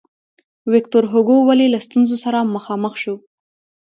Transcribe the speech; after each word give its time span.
ویکتور 0.73 1.03
هوګو 1.11 1.37
ولې 1.47 1.65
له 1.73 1.79
ستونزو 1.85 2.15
سره 2.25 2.39
مخامخ 2.55 2.93
شو. 3.03 3.15